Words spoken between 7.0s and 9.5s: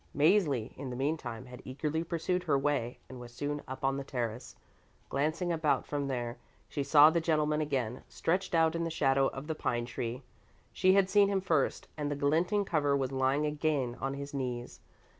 the gentleman again, stretched out in the shadow of